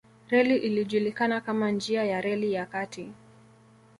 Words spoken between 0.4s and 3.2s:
ilijulikana kama njia ya reli ya kati